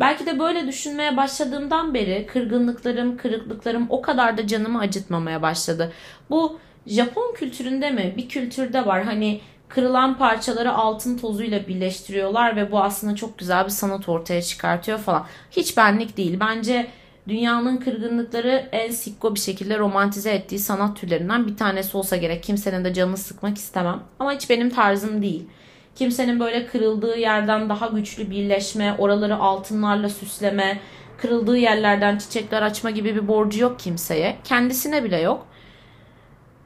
Belki 0.00 0.26
de 0.26 0.38
böyle 0.38 0.66
düşünmeye 0.66 1.16
başladığımdan 1.16 1.94
beri 1.94 2.26
kırgınlıklarım, 2.26 3.16
kırıklıklarım 3.16 3.86
o 3.88 4.02
kadar 4.02 4.38
da 4.38 4.46
canımı 4.46 4.78
acıtmamaya 4.78 5.42
başladı. 5.42 5.92
Bu 6.30 6.58
Japon 6.86 7.34
kültüründe 7.34 7.90
mi? 7.90 8.14
Bir 8.16 8.28
kültürde 8.28 8.86
var. 8.86 9.04
Hani 9.04 9.40
kırılan 9.68 10.18
parçaları 10.18 10.72
altın 10.72 11.18
tozuyla 11.18 11.68
birleştiriyorlar 11.68 12.56
ve 12.56 12.72
bu 12.72 12.80
aslında 12.80 13.14
çok 13.14 13.38
güzel 13.38 13.64
bir 13.64 13.70
sanat 13.70 14.08
ortaya 14.08 14.42
çıkartıyor 14.42 14.98
falan. 14.98 15.26
Hiç 15.50 15.76
benlik 15.76 16.16
değil. 16.16 16.40
Bence 16.40 16.86
dünyanın 17.28 17.76
kırgınlıkları 17.76 18.68
en 18.72 18.90
sikko 18.90 19.34
bir 19.34 19.40
şekilde 19.40 19.78
romantize 19.78 20.30
ettiği 20.30 20.58
sanat 20.58 20.96
türlerinden 20.96 21.46
bir 21.46 21.56
tanesi 21.56 21.96
olsa 21.96 22.16
gerek. 22.16 22.42
Kimsenin 22.42 22.84
de 22.84 22.94
canını 22.94 23.16
sıkmak 23.16 23.56
istemem. 23.56 24.02
Ama 24.18 24.32
hiç 24.32 24.50
benim 24.50 24.70
tarzım 24.70 25.22
değil. 25.22 25.48
Kimsenin 25.94 26.40
böyle 26.40 26.66
kırıldığı 26.66 27.18
yerden 27.18 27.68
daha 27.68 27.86
güçlü 27.86 28.30
birleşme, 28.30 28.94
oraları 28.98 29.36
altınlarla 29.36 30.08
süsleme, 30.08 30.80
kırıldığı 31.18 31.56
yerlerden 31.56 32.18
çiçekler 32.18 32.62
açma 32.62 32.90
gibi 32.90 33.14
bir 33.14 33.28
borcu 33.28 33.60
yok 33.60 33.78
kimseye. 33.78 34.36
Kendisine 34.44 35.04
bile 35.04 35.20
yok. 35.20 35.46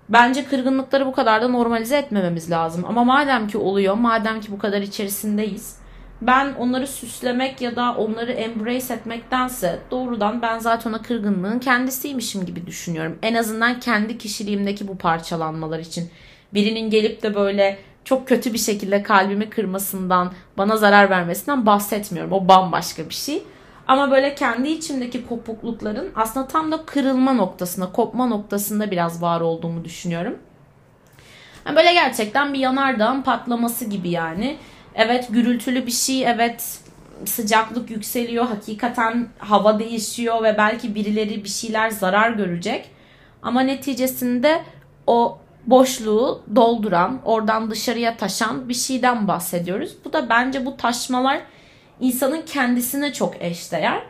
Bence 0.09 0.45
kırgınlıkları 0.45 1.07
bu 1.07 1.13
kadar 1.13 1.43
da 1.43 1.49
normalize 1.49 1.97
etmememiz 1.97 2.51
lazım. 2.51 2.85
Ama 2.89 3.05
madem 3.05 3.49
ki 3.49 3.59
oluyor, 3.59 3.95
madem 3.95 4.41
ki 4.41 4.53
bu 4.53 4.59
kadar 4.59 4.83
içerisindeyiz, 4.83 5.79
ben 6.23 6.55
onları 6.55 6.87
süslemek 6.87 7.61
ya 7.61 7.77
da 7.77 7.95
onları 7.95 8.33
embrace 8.33 8.95
etmektense 8.95 9.79
doğrudan 9.91 10.43
ben 10.43 10.59
zaten 10.59 10.93
o 10.93 11.03
kırgınlığın 11.03 11.59
kendisiymişim 11.59 12.47
gibi 12.47 12.67
düşünüyorum. 12.67 13.19
En 13.23 13.35
azından 13.35 13.81
kendi 13.81 14.19
kişiliğimdeki 14.19 14.89
bu 14.89 14.99
parçalanmalar 14.99 15.79
için. 15.79 16.11
Birinin 16.55 16.91
gelip 16.91 17.23
de 17.23 17.35
böyle 17.35 17.79
çok 18.09 18.29
kötü 18.29 18.53
bir 18.53 18.59
şekilde 18.59 19.03
kalbimi 19.03 19.51
kırmasından, 19.51 20.33
bana 20.59 20.77
zarar 20.77 21.11
vermesinden 21.11 21.67
bahsetmiyorum. 21.67 22.33
O 22.33 22.49
bambaşka 22.49 23.09
bir 23.09 23.15
şey. 23.15 23.43
Ama 23.87 24.11
böyle 24.11 24.35
kendi 24.35 24.69
içimdeki 24.69 25.27
kopuklukların 25.27 26.13
aslında 26.15 26.49
tam 26.49 26.73
da 26.73 26.85
kırılma 26.87 27.33
noktasında, 27.33 27.93
kopma 27.93 28.27
noktasında 28.27 28.91
biraz 28.91 29.23
var 29.23 29.41
olduğumu 29.41 29.85
düşünüyorum. 29.85 30.39
Yani 31.67 31.77
böyle 31.77 31.93
gerçekten 31.93 32.55
bir 32.55 32.59
yanardağın 32.59 33.23
patlaması 33.23 33.85
gibi 33.85 34.09
yani. 34.11 34.57
Evet 34.95 35.29
gürültülü 35.31 35.87
bir 35.87 35.93
şey, 35.93 36.27
evet 36.27 36.79
sıcaklık 37.25 37.91
yükseliyor, 37.91 38.47
hakikaten 38.47 39.29
hava 39.39 39.79
değişiyor 39.79 40.43
ve 40.43 40.59
belki 40.59 40.95
birileri 40.95 41.45
bir 41.45 41.49
şeyler 41.49 41.91
zarar 41.91 42.31
görecek. 42.31 42.91
Ama 43.43 43.61
neticesinde 43.61 44.63
o 45.07 45.39
boşluğu 45.71 46.43
dolduran, 46.57 47.21
oradan 47.25 47.71
dışarıya 47.71 48.17
taşan 48.17 48.69
bir 48.69 48.75
şeyden 48.75 49.29
bahsediyoruz. 49.29 49.93
Bu 50.05 50.13
da 50.13 50.29
bence 50.29 50.67
bu 50.67 50.77
taşmalar 50.77 51.41
insanın 52.01 52.43
kendisine 52.43 53.13
çok 53.13 53.43
eşdeğer. 53.43 54.03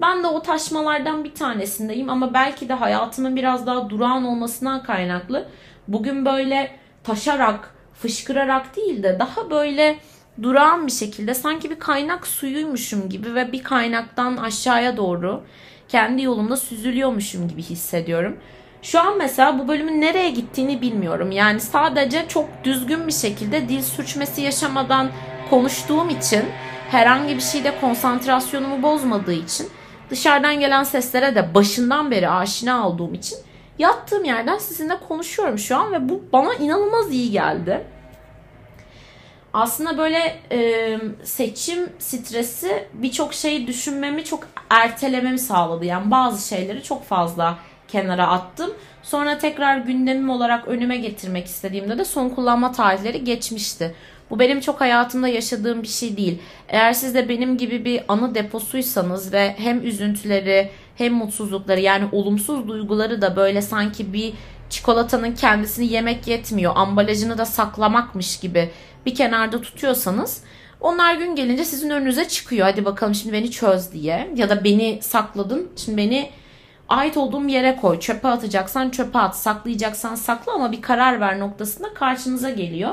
Ben 0.00 0.22
de 0.22 0.26
o 0.26 0.42
taşmalardan 0.42 1.24
bir 1.24 1.34
tanesindeyim 1.34 2.10
ama 2.10 2.34
belki 2.34 2.68
de 2.68 2.74
hayatımın 2.74 3.36
biraz 3.36 3.66
daha 3.66 3.90
durağan 3.90 4.24
olmasından 4.24 4.82
kaynaklı 4.82 5.48
bugün 5.88 6.24
böyle 6.24 6.70
taşarak, 7.04 7.74
fışkırarak 7.94 8.76
değil 8.76 9.02
de 9.02 9.16
daha 9.18 9.50
böyle 9.50 9.98
durağan 10.42 10.86
bir 10.86 10.92
şekilde 10.92 11.34
sanki 11.34 11.70
bir 11.70 11.78
kaynak 11.78 12.26
suyuymuşum 12.26 13.08
gibi 13.08 13.34
ve 13.34 13.52
bir 13.52 13.62
kaynaktan 13.62 14.36
aşağıya 14.36 14.96
doğru 14.96 15.42
kendi 15.88 16.22
yolumda 16.22 16.56
süzülüyormuşum 16.56 17.48
gibi 17.48 17.62
hissediyorum. 17.62 18.38
Şu 18.84 19.00
an 19.00 19.18
mesela 19.18 19.58
bu 19.58 19.68
bölümün 19.68 20.00
nereye 20.00 20.30
gittiğini 20.30 20.80
bilmiyorum. 20.80 21.30
Yani 21.30 21.60
sadece 21.60 22.28
çok 22.28 22.48
düzgün 22.64 23.06
bir 23.06 23.12
şekilde 23.12 23.68
dil 23.68 23.82
sürçmesi 23.82 24.42
yaşamadan 24.42 25.10
konuştuğum 25.50 26.10
için 26.10 26.44
herhangi 26.90 27.36
bir 27.36 27.40
şeyde 27.40 27.80
konsantrasyonumu 27.80 28.82
bozmadığı 28.82 29.32
için 29.32 29.68
dışarıdan 30.10 30.60
gelen 30.60 30.82
seslere 30.82 31.34
de 31.34 31.54
başından 31.54 32.10
beri 32.10 32.28
aşina 32.28 32.88
olduğum 32.88 33.14
için 33.14 33.38
yattığım 33.78 34.24
yerden 34.24 34.58
sizinle 34.58 35.00
konuşuyorum 35.08 35.58
şu 35.58 35.76
an 35.76 35.92
ve 35.92 36.08
bu 36.08 36.22
bana 36.32 36.54
inanılmaz 36.54 37.12
iyi 37.12 37.30
geldi. 37.30 37.84
Aslında 39.52 39.98
böyle 39.98 40.40
e, 40.52 40.98
seçim 41.22 41.92
stresi 41.98 42.88
birçok 42.94 43.34
şeyi 43.34 43.66
düşünmemi 43.66 44.24
çok 44.24 44.48
ertelememi 44.70 45.38
sağladı. 45.38 45.84
Yani 45.84 46.10
bazı 46.10 46.48
şeyleri 46.48 46.82
çok 46.82 47.04
fazla 47.04 47.58
kenara 47.94 48.28
attım. 48.28 48.70
Sonra 49.02 49.38
tekrar 49.38 49.76
gündemim 49.76 50.30
olarak 50.30 50.68
önüme 50.68 50.96
getirmek 50.96 51.46
istediğimde 51.46 51.98
de 51.98 52.04
son 52.04 52.28
kullanma 52.28 52.72
tarihleri 52.72 53.24
geçmişti. 53.24 53.94
Bu 54.30 54.38
benim 54.38 54.60
çok 54.60 54.80
hayatımda 54.80 55.28
yaşadığım 55.28 55.82
bir 55.82 55.88
şey 55.88 56.16
değil. 56.16 56.38
Eğer 56.68 56.92
siz 56.92 57.14
de 57.14 57.28
benim 57.28 57.56
gibi 57.56 57.84
bir 57.84 58.02
anı 58.08 58.34
deposuysanız 58.34 59.32
ve 59.32 59.54
hem 59.58 59.86
üzüntüleri 59.86 60.70
hem 60.96 61.14
mutsuzlukları 61.14 61.80
yani 61.80 62.04
olumsuz 62.12 62.68
duyguları 62.68 63.22
da 63.22 63.36
böyle 63.36 63.62
sanki 63.62 64.12
bir 64.12 64.32
çikolatanın 64.70 65.34
kendisini 65.34 65.92
yemek 65.92 66.26
yetmiyor, 66.26 66.72
ambalajını 66.76 67.38
da 67.38 67.46
saklamakmış 67.46 68.40
gibi 68.40 68.70
bir 69.06 69.14
kenarda 69.14 69.60
tutuyorsanız 69.60 70.42
onlar 70.80 71.14
gün 71.14 71.34
gelince 71.36 71.64
sizin 71.64 71.90
önünüze 71.90 72.28
çıkıyor. 72.28 72.66
Hadi 72.66 72.84
bakalım 72.84 73.14
şimdi 73.14 73.32
beni 73.32 73.50
çöz 73.50 73.92
diye 73.92 74.30
ya 74.36 74.48
da 74.48 74.64
beni 74.64 74.98
sakladın 75.02 75.68
şimdi 75.76 75.96
beni 75.96 76.30
ait 76.96 77.16
olduğum 77.16 77.48
yere 77.48 77.76
koy. 77.76 78.00
Çöpe 78.00 78.28
atacaksan 78.28 78.90
çöpe 78.90 79.18
at, 79.18 79.36
saklayacaksan 79.36 80.14
sakla 80.14 80.52
ama 80.52 80.72
bir 80.72 80.82
karar 80.82 81.20
ver 81.20 81.38
noktasında 81.38 81.94
karşınıza 81.94 82.50
geliyor. 82.50 82.92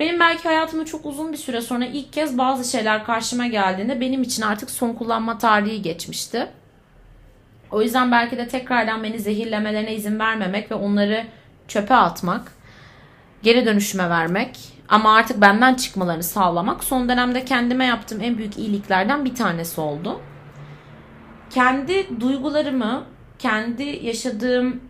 Benim 0.00 0.20
belki 0.20 0.42
hayatımda 0.42 0.84
çok 0.84 1.06
uzun 1.06 1.32
bir 1.32 1.36
süre 1.36 1.60
sonra 1.60 1.86
ilk 1.86 2.12
kez 2.12 2.38
bazı 2.38 2.70
şeyler 2.70 3.04
karşıma 3.04 3.46
geldiğinde 3.46 4.00
benim 4.00 4.22
için 4.22 4.42
artık 4.42 4.70
son 4.70 4.92
kullanma 4.92 5.38
tarihi 5.38 5.82
geçmişti. 5.82 6.46
O 7.70 7.82
yüzden 7.82 8.12
belki 8.12 8.36
de 8.36 8.48
tekrardan 8.48 9.02
beni 9.02 9.18
zehirlemelerine 9.18 9.94
izin 9.94 10.18
vermemek 10.18 10.70
ve 10.70 10.74
onları 10.74 11.26
çöpe 11.68 11.94
atmak, 11.94 12.52
geri 13.42 13.66
dönüşüme 13.66 14.10
vermek 14.10 14.58
ama 14.88 15.14
artık 15.14 15.40
benden 15.40 15.74
çıkmalarını 15.74 16.22
sağlamak 16.22 16.84
son 16.84 17.08
dönemde 17.08 17.44
kendime 17.44 17.84
yaptığım 17.84 18.20
en 18.20 18.38
büyük 18.38 18.58
iyiliklerden 18.58 19.24
bir 19.24 19.34
tanesi 19.34 19.80
oldu. 19.80 20.20
Kendi 21.58 22.20
duygularımı, 22.20 23.04
kendi 23.38 23.82
yaşadığım 23.82 24.80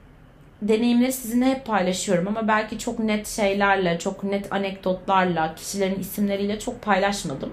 deneyimleri 0.63 1.13
sizinle 1.13 1.47
hep 1.47 1.67
paylaşıyorum 1.67 2.29
ama 2.29 2.49
belki 2.49 2.79
çok 2.79 2.99
net 2.99 3.29
şeylerle, 3.29 3.99
çok 3.99 4.25
net 4.25 4.53
anekdotlarla, 4.53 5.55
kişilerin 5.55 6.01
isimleriyle 6.01 6.59
çok 6.59 6.83
paylaşmadım. 6.83 7.53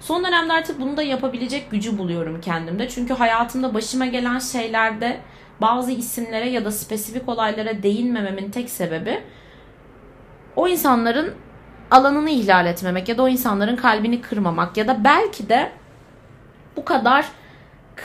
Son 0.00 0.24
dönemde 0.24 0.52
artık 0.52 0.80
bunu 0.80 0.96
da 0.96 1.02
yapabilecek 1.02 1.70
gücü 1.70 1.98
buluyorum 1.98 2.40
kendimde. 2.40 2.88
Çünkü 2.88 3.14
hayatımda 3.14 3.74
başıma 3.74 4.06
gelen 4.06 4.38
şeylerde 4.38 5.20
bazı 5.60 5.92
isimlere 5.92 6.48
ya 6.48 6.64
da 6.64 6.72
spesifik 6.72 7.28
olaylara 7.28 7.82
değinmememin 7.82 8.50
tek 8.50 8.70
sebebi 8.70 9.22
o 10.56 10.68
insanların 10.68 11.34
alanını 11.90 12.30
ihlal 12.30 12.66
etmemek 12.66 13.08
ya 13.08 13.18
da 13.18 13.22
o 13.22 13.28
insanların 13.28 13.76
kalbini 13.76 14.20
kırmamak 14.20 14.76
ya 14.76 14.88
da 14.88 15.04
belki 15.04 15.48
de 15.48 15.72
bu 16.76 16.84
kadar 16.84 17.26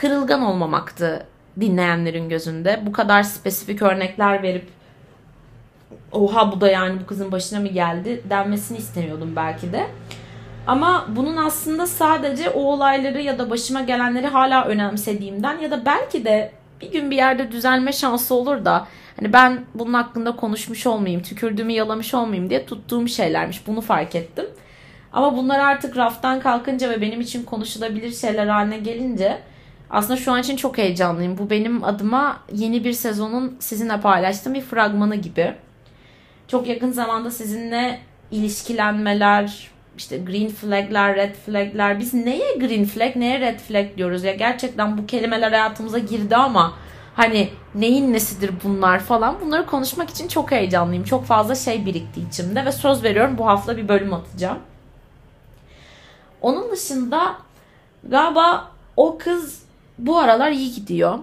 kırılgan 0.00 0.42
olmamaktı 0.42 1.26
dinleyenlerin 1.60 2.28
gözünde. 2.28 2.80
Bu 2.86 2.92
kadar 2.92 3.22
spesifik 3.22 3.82
örnekler 3.82 4.42
verip 4.42 4.68
oha 6.12 6.52
bu 6.52 6.60
da 6.60 6.70
yani 6.70 7.00
bu 7.00 7.06
kızın 7.06 7.32
başına 7.32 7.60
mı 7.60 7.68
geldi 7.68 8.22
denmesini 8.30 8.78
istemiyordum 8.78 9.36
belki 9.36 9.72
de. 9.72 9.86
Ama 10.66 11.06
bunun 11.08 11.36
aslında 11.36 11.86
sadece 11.86 12.50
o 12.50 12.60
olayları 12.60 13.22
ya 13.22 13.38
da 13.38 13.50
başıma 13.50 13.80
gelenleri 13.80 14.26
hala 14.26 14.64
önemsediğimden 14.64 15.58
ya 15.58 15.70
da 15.70 15.86
belki 15.86 16.24
de 16.24 16.52
bir 16.80 16.92
gün 16.92 17.10
bir 17.10 17.16
yerde 17.16 17.52
düzelme 17.52 17.92
şansı 17.92 18.34
olur 18.34 18.64
da 18.64 18.86
hani 19.16 19.32
ben 19.32 19.64
bunun 19.74 19.92
hakkında 19.92 20.36
konuşmuş 20.36 20.86
olmayayım, 20.86 21.22
tükürdüğümü 21.22 21.72
yalamış 21.72 22.14
olmayayım 22.14 22.50
diye 22.50 22.66
tuttuğum 22.66 23.08
şeylermiş. 23.08 23.66
Bunu 23.66 23.80
fark 23.80 24.14
ettim. 24.14 24.46
Ama 25.12 25.36
bunlar 25.36 25.58
artık 25.58 25.96
raftan 25.96 26.40
kalkınca 26.40 26.90
ve 26.90 27.00
benim 27.00 27.20
için 27.20 27.44
konuşulabilir 27.44 28.12
şeyler 28.12 28.46
haline 28.46 28.78
gelince 28.78 29.38
aslında 29.94 30.16
şu 30.16 30.32
an 30.32 30.40
için 30.40 30.56
çok 30.56 30.78
heyecanlıyım. 30.78 31.38
Bu 31.38 31.50
benim 31.50 31.84
adıma 31.84 32.40
yeni 32.52 32.84
bir 32.84 32.92
sezonun 32.92 33.56
sizinle 33.60 34.00
paylaştığım 34.00 34.54
bir 34.54 34.60
fragmanı 34.60 35.16
gibi. 35.16 35.54
Çok 36.48 36.66
yakın 36.66 36.92
zamanda 36.92 37.30
sizinle 37.30 38.00
ilişkilenmeler, 38.30 39.70
işte 39.98 40.18
green 40.18 40.48
flagler, 40.48 41.16
red 41.16 41.34
flagler. 41.34 42.00
Biz 42.00 42.14
neye 42.14 42.56
green 42.56 42.84
flag, 42.84 43.16
neye 43.16 43.40
red 43.40 43.58
flag 43.58 43.96
diyoruz 43.96 44.24
ya? 44.24 44.34
Gerçekten 44.34 44.98
bu 44.98 45.06
kelimeler 45.06 45.52
hayatımıza 45.52 45.98
girdi 45.98 46.36
ama 46.36 46.74
hani 47.14 47.48
neyin 47.74 48.12
nesidir 48.12 48.50
bunlar 48.64 49.00
falan. 49.00 49.40
Bunları 49.40 49.66
konuşmak 49.66 50.10
için 50.10 50.28
çok 50.28 50.50
heyecanlıyım. 50.50 51.04
Çok 51.04 51.24
fazla 51.24 51.54
şey 51.54 51.86
birikti 51.86 52.20
içimde 52.20 52.64
ve 52.64 52.72
söz 52.72 53.04
veriyorum 53.04 53.38
bu 53.38 53.46
hafta 53.46 53.76
bir 53.76 53.88
bölüm 53.88 54.14
atacağım. 54.14 54.58
Onun 56.40 56.70
dışında 56.70 57.36
galiba 58.08 58.70
o 58.96 59.18
kız 59.18 59.63
bu 59.98 60.18
aralar 60.18 60.50
iyi 60.50 60.74
gidiyor. 60.74 61.18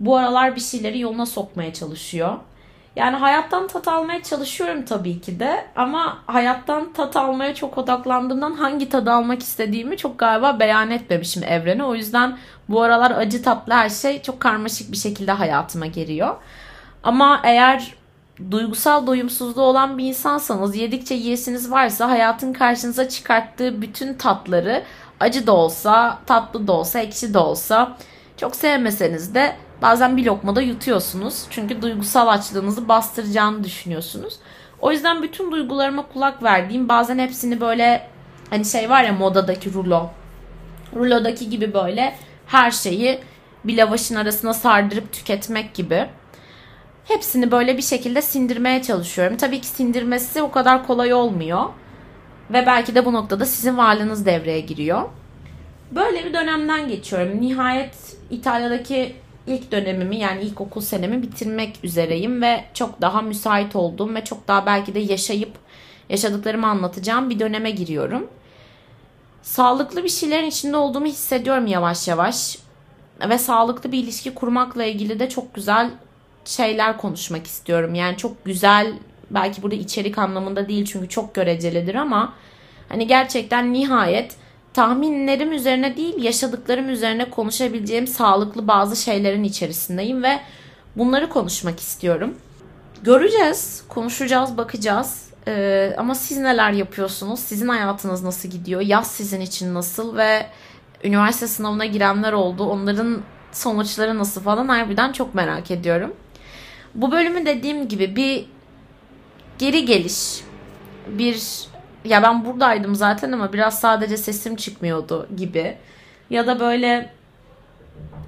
Bu 0.00 0.16
aralar 0.16 0.56
bir 0.56 0.60
şeyleri 0.60 1.00
yoluna 1.00 1.26
sokmaya 1.26 1.72
çalışıyor. 1.72 2.36
Yani 2.96 3.16
hayattan 3.16 3.66
tat 3.66 3.88
almaya 3.88 4.22
çalışıyorum 4.22 4.84
tabii 4.84 5.20
ki 5.20 5.40
de 5.40 5.66
ama 5.76 6.18
hayattan 6.26 6.92
tat 6.92 7.16
almaya 7.16 7.54
çok 7.54 7.78
odaklandığımdan 7.78 8.52
hangi 8.52 8.88
tadı 8.88 9.12
almak 9.12 9.42
istediğimi 9.42 9.96
çok 9.96 10.18
galiba 10.18 10.60
beyan 10.60 10.90
etmemişim 10.90 11.42
evrene. 11.42 11.84
O 11.84 11.94
yüzden 11.94 12.38
bu 12.68 12.82
aralar 12.82 13.10
acı 13.10 13.42
tatlı 13.42 13.72
her 13.72 13.88
şey 13.88 14.22
çok 14.22 14.40
karmaşık 14.40 14.92
bir 14.92 14.96
şekilde 14.96 15.32
hayatıma 15.32 15.86
geliyor. 15.86 16.36
Ama 17.02 17.40
eğer 17.44 17.94
duygusal 18.50 19.06
doyumsuzluğu 19.06 19.62
olan 19.62 19.98
bir 19.98 20.04
insansanız 20.04 20.76
yedikçe 20.76 21.14
yiyesiniz 21.14 21.70
varsa 21.70 22.08
hayatın 22.10 22.52
karşınıza 22.52 23.08
çıkarttığı 23.08 23.82
bütün 23.82 24.14
tatları 24.14 24.82
acı 25.20 25.46
da 25.46 25.52
olsa, 25.52 26.18
tatlı 26.26 26.66
da 26.66 26.72
olsa, 26.72 27.00
ekşi 27.00 27.34
de 27.34 27.38
olsa 27.38 27.96
çok 28.36 28.56
sevmeseniz 28.56 29.34
de 29.34 29.56
bazen 29.82 30.16
bir 30.16 30.24
lokmada 30.24 30.60
yutuyorsunuz. 30.60 31.44
Çünkü 31.50 31.82
duygusal 31.82 32.28
açlığınızı 32.28 32.88
bastıracağını 32.88 33.64
düşünüyorsunuz. 33.64 34.34
O 34.80 34.92
yüzden 34.92 35.22
bütün 35.22 35.52
duygularıma 35.52 36.08
kulak 36.12 36.42
verdiğim 36.42 36.88
bazen 36.88 37.18
hepsini 37.18 37.60
böyle 37.60 38.08
hani 38.50 38.64
şey 38.64 38.90
var 38.90 39.04
ya 39.04 39.12
modadaki 39.12 39.72
rulo. 39.72 40.10
Rulodaki 40.96 41.50
gibi 41.50 41.74
böyle 41.74 42.16
her 42.46 42.70
şeyi 42.70 43.20
bir 43.64 43.76
lavaşın 43.76 44.14
arasına 44.14 44.54
sardırıp 44.54 45.12
tüketmek 45.12 45.74
gibi. 45.74 46.06
Hepsini 47.04 47.50
böyle 47.50 47.76
bir 47.76 47.82
şekilde 47.82 48.22
sindirmeye 48.22 48.82
çalışıyorum. 48.82 49.36
Tabii 49.36 49.60
ki 49.60 49.66
sindirmesi 49.66 50.42
o 50.42 50.50
kadar 50.50 50.86
kolay 50.86 51.14
olmuyor. 51.14 51.64
Ve 52.50 52.66
belki 52.66 52.94
de 52.94 53.04
bu 53.04 53.12
noktada 53.12 53.46
sizin 53.46 53.78
varlığınız 53.78 54.26
devreye 54.26 54.60
giriyor. 54.60 55.02
Böyle 55.90 56.24
bir 56.24 56.34
dönemden 56.34 56.88
geçiyorum. 56.88 57.40
Nihayet 57.40 58.16
İtalya'daki 58.30 59.16
ilk 59.46 59.72
dönemimi 59.72 60.16
yani 60.16 60.42
ilk 60.42 60.60
okul 60.60 60.80
senemi 60.80 61.22
bitirmek 61.22 61.78
üzereyim 61.82 62.42
ve 62.42 62.64
çok 62.74 63.00
daha 63.00 63.22
müsait 63.22 63.76
olduğum 63.76 64.14
ve 64.14 64.24
çok 64.24 64.48
daha 64.48 64.66
belki 64.66 64.94
de 64.94 64.98
yaşayıp 64.98 65.52
yaşadıklarımı 66.08 66.66
anlatacağım 66.66 67.30
bir 67.30 67.38
döneme 67.38 67.70
giriyorum. 67.70 68.26
Sağlıklı 69.42 70.04
bir 70.04 70.08
şeylerin 70.08 70.46
içinde 70.46 70.76
olduğumu 70.76 71.06
hissediyorum 71.06 71.66
yavaş 71.66 72.08
yavaş. 72.08 72.58
Ve 73.28 73.38
sağlıklı 73.38 73.92
bir 73.92 73.98
ilişki 73.98 74.34
kurmakla 74.34 74.84
ilgili 74.84 75.18
de 75.20 75.28
çok 75.28 75.54
güzel 75.54 75.90
şeyler 76.44 76.98
konuşmak 76.98 77.46
istiyorum. 77.46 77.94
Yani 77.94 78.16
çok 78.16 78.44
güzel 78.44 78.92
belki 79.30 79.62
burada 79.62 79.74
içerik 79.74 80.18
anlamında 80.18 80.68
değil 80.68 80.84
çünkü 80.84 81.08
çok 81.08 81.34
görecelidir 81.34 81.94
ama 81.94 82.34
hani 82.88 83.06
gerçekten 83.06 83.72
nihayet 83.72 84.36
tahminlerim 84.74 85.52
üzerine 85.52 85.96
değil 85.96 86.22
yaşadıklarım 86.22 86.88
üzerine 86.88 87.30
konuşabileceğim 87.30 88.06
sağlıklı 88.06 88.68
bazı 88.68 88.96
şeylerin 88.96 89.44
içerisindeyim 89.44 90.22
ve 90.22 90.40
bunları 90.96 91.28
konuşmak 91.28 91.80
istiyorum. 91.80 92.34
Göreceğiz, 93.02 93.84
konuşacağız, 93.88 94.56
bakacağız. 94.56 95.24
Ee, 95.48 95.94
ama 95.98 96.14
siz 96.14 96.38
neler 96.38 96.72
yapıyorsunuz? 96.72 97.40
Sizin 97.40 97.68
hayatınız 97.68 98.22
nasıl 98.22 98.48
gidiyor? 98.48 98.80
Yaz 98.80 99.10
sizin 99.10 99.40
için 99.40 99.74
nasıl 99.74 100.16
ve 100.16 100.46
üniversite 101.04 101.46
sınavına 101.46 101.84
girenler 101.84 102.32
oldu. 102.32 102.64
Onların 102.64 103.22
sonuçları 103.52 104.18
nasıl 104.18 104.40
falan 104.40 104.68
harbiden 104.68 105.12
çok 105.12 105.34
merak 105.34 105.70
ediyorum. 105.70 106.14
Bu 106.94 107.12
bölümü 107.12 107.46
dediğim 107.46 107.88
gibi 107.88 108.16
bir 108.16 108.46
geri 109.58 109.84
geliş, 109.84 110.40
bir 111.08 111.42
ya 112.04 112.22
ben 112.22 112.44
buradaydım 112.44 112.94
zaten 112.94 113.32
ama 113.32 113.52
biraz 113.52 113.80
sadece 113.80 114.16
sesim 114.16 114.56
çıkmıyordu 114.56 115.28
gibi. 115.36 115.76
Ya 116.30 116.46
da 116.46 116.60
böyle 116.60 117.12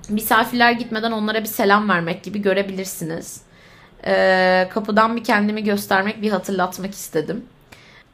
misafirler 0.08 0.72
gitmeden 0.72 1.12
onlara 1.12 1.40
bir 1.40 1.48
selam 1.48 1.88
vermek 1.88 2.22
gibi 2.22 2.42
görebilirsiniz. 2.42 3.40
Ee, 4.06 4.68
kapıdan 4.72 5.16
bir 5.16 5.24
kendimi 5.24 5.64
göstermek, 5.64 6.22
bir 6.22 6.30
hatırlatmak 6.30 6.94
istedim. 6.94 7.44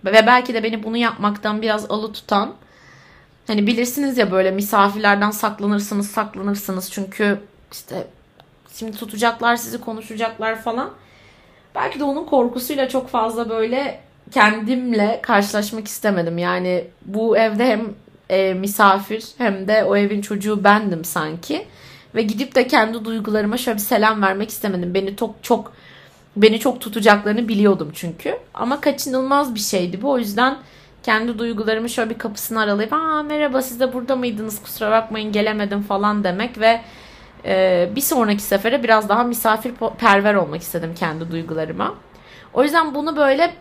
Ve 0.04 0.26
belki 0.26 0.54
de 0.54 0.62
beni 0.62 0.82
bunu 0.82 0.96
yapmaktan 0.96 1.62
biraz 1.62 1.90
alıtutan 1.90 2.54
hani 3.46 3.66
bilirsiniz 3.66 4.18
ya 4.18 4.30
böyle 4.30 4.50
misafirlerden 4.50 5.30
saklanırsınız 5.30 6.10
saklanırsınız 6.10 6.90
çünkü 6.90 7.40
işte 7.72 8.06
şimdi 8.74 8.96
tutacaklar 8.96 9.56
sizi 9.56 9.80
konuşacaklar 9.80 10.62
falan. 10.62 10.90
Belki 11.74 12.00
de 12.00 12.04
onun 12.04 12.24
korkusuyla 12.24 12.88
çok 12.88 13.08
fazla 13.08 13.48
böyle 13.48 14.00
kendimle 14.30 15.20
karşılaşmak 15.22 15.88
istemedim. 15.88 16.38
Yani 16.38 16.84
bu 17.06 17.38
evde 17.38 17.66
hem 17.66 17.94
e, 18.30 18.54
misafir 18.54 19.24
hem 19.38 19.68
de 19.68 19.84
o 19.84 19.96
evin 19.96 20.20
çocuğu 20.20 20.64
bendim 20.64 21.04
sanki. 21.04 21.66
Ve 22.14 22.22
gidip 22.22 22.54
de 22.54 22.66
kendi 22.66 23.04
duygularıma 23.04 23.56
şöyle 23.56 23.76
bir 23.76 23.82
selam 23.82 24.22
vermek 24.22 24.50
istemedim. 24.50 24.94
Beni 24.94 25.16
çok 25.16 25.34
çok 25.42 25.72
beni 26.36 26.60
çok 26.60 26.80
tutacaklarını 26.80 27.48
biliyordum 27.48 27.90
çünkü. 27.94 28.38
Ama 28.54 28.80
kaçınılmaz 28.80 29.54
bir 29.54 29.60
şeydi 29.60 30.02
bu. 30.02 30.10
O 30.10 30.18
yüzden 30.18 30.56
kendi 31.02 31.38
duygularımı 31.38 31.88
şöyle 31.88 32.10
bir 32.10 32.18
kapısını 32.18 32.60
aralayıp 32.60 32.92
aa 32.92 33.22
merhaba 33.22 33.62
siz 33.62 33.80
de 33.80 33.92
burada 33.92 34.16
mıydınız 34.16 34.62
kusura 34.62 34.90
bakmayın 34.90 35.32
gelemedim 35.32 35.82
falan 35.82 36.24
demek 36.24 36.60
ve 36.60 36.80
e, 37.44 37.88
bir 37.96 38.00
sonraki 38.00 38.42
sefere 38.42 38.82
biraz 38.82 39.08
daha 39.08 39.24
misafirperver 39.24 40.34
olmak 40.34 40.62
istedim 40.62 40.94
kendi 40.98 41.30
duygularıma. 41.30 41.94
O 42.54 42.62
yüzden 42.62 42.94
bunu 42.94 43.16
böyle 43.16 43.54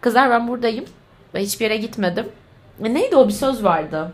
kızlar 0.00 0.30
ben 0.30 0.48
buradayım 0.48 0.84
ve 1.34 1.42
hiçbir 1.42 1.64
yere 1.64 1.76
gitmedim. 1.76 2.26
E, 2.84 2.94
neydi 2.94 3.16
o 3.16 3.28
bir 3.28 3.32
söz 3.32 3.64
vardı. 3.64 4.12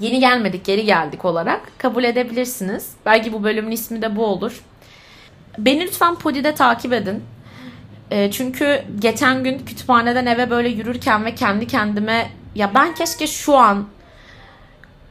Yeni 0.00 0.20
gelmedik 0.20 0.64
geri 0.64 0.84
geldik 0.84 1.24
olarak 1.24 1.60
kabul 1.78 2.04
edebilirsiniz. 2.04 2.92
Belki 3.06 3.32
bu 3.32 3.44
bölümün 3.44 3.70
ismi 3.70 4.02
de 4.02 4.16
bu 4.16 4.26
olur. 4.26 4.64
Beni 5.58 5.80
lütfen 5.80 6.14
Podi'de 6.14 6.54
takip 6.54 6.92
edin. 6.92 7.24
E, 8.10 8.30
çünkü 8.30 8.82
geçen 8.98 9.44
gün 9.44 9.58
kütüphaneden 9.58 10.26
eve 10.26 10.50
böyle 10.50 10.68
yürürken 10.68 11.24
ve 11.24 11.34
kendi 11.34 11.66
kendime 11.66 12.30
ya 12.54 12.74
ben 12.74 12.94
keşke 12.94 13.26
şu 13.26 13.56
an 13.56 13.86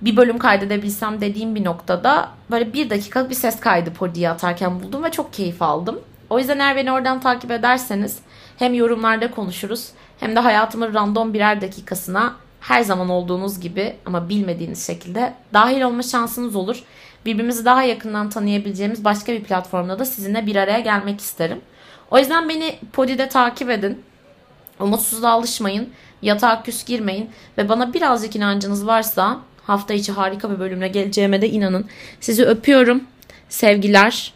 bir 0.02 0.18
bölüm 0.18 0.38
kaydedebilsem 0.38 1.22
dediğim 1.22 1.56
bir 1.56 1.66
noktada 1.66 2.30
böyle 2.52 2.74
bir 2.74 2.90
dakikalık 2.90 3.30
bir 3.30 3.36
ses 3.36 3.60
kaydı 3.60 3.94
Podi'ye 3.94 4.30
atarken 4.30 4.84
buldum 4.84 5.04
ve 5.04 5.12
çok 5.12 5.34
keyif 5.34 5.62
aldım. 5.62 6.00
O 6.30 6.40
yüzden 6.40 6.60
eğer 6.60 6.76
beni 6.76 6.92
oradan 6.92 7.20
takip 7.20 7.52
ederseniz 7.52 8.20
hem 8.58 8.74
yorumlarda 8.74 9.32
konuşuruz 9.32 9.90
hem 10.20 10.36
de 10.36 10.40
hayatımın 10.40 10.94
random 10.94 11.34
birer 11.34 11.62
dakikasına 11.62 12.36
her 12.60 12.82
zaman 12.82 13.10
olduğunuz 13.10 13.60
gibi 13.60 13.96
ama 14.06 14.30
bilmediğiniz 14.30 14.88
şekilde 14.88 15.34
dahil 15.54 15.82
olma 15.82 16.04
şansınız 16.04 16.56
olur. 16.56 16.84
Birbirimizi 17.26 17.66
daha 17.66 17.84
yakından 17.84 18.30
tanıyabileceğimiz 18.30 19.06
başka 19.06 19.34
bir 19.34 19.44
platformda 19.44 20.00
da 20.00 20.06
sizinle 20.06 20.46
bir 20.46 20.56
araya 20.56 20.80
gelmek 20.80 21.22
isterim. 21.22 21.62
O 22.12 22.20
yüzden 22.20 22.50
beni 22.50 22.80
Podi'de 22.94 23.30
takip 23.30 23.70
edin. 23.70 24.04
Umutsuzluğa 24.80 25.32
alışmayın. 25.32 25.90
Yatağa 26.22 26.64
küs 26.64 26.86
girmeyin. 26.86 27.30
Ve 27.58 27.70
bana 27.70 27.94
birazcık 27.94 28.36
inancınız 28.36 28.88
varsa 28.88 29.40
hafta 29.70 29.94
içi 29.94 30.12
harika 30.12 30.52
bir 30.52 30.60
bölümle 30.60 30.88
geleceğime 30.88 31.42
de 31.42 31.50
inanın. 31.50 31.86
Sizi 32.20 32.46
öpüyorum. 32.46 33.04
Sevgiler. 33.50 34.34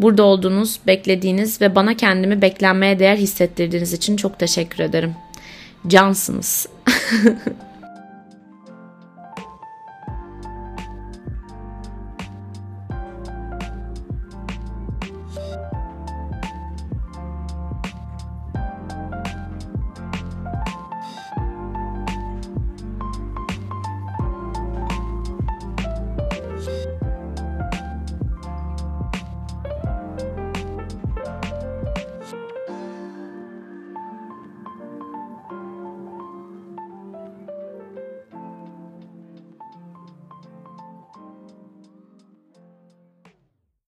Burada 0.00 0.22
olduğunuz, 0.22 0.80
beklediğiniz 0.86 1.60
ve 1.60 1.74
bana 1.74 1.96
kendimi 1.96 2.42
beklenmeye 2.42 2.98
değer 2.98 3.16
hissettirdiğiniz 3.16 3.92
için 3.92 4.16
çok 4.16 4.38
teşekkür 4.38 4.84
ederim. 4.84 5.14
Cansınız. 5.86 6.66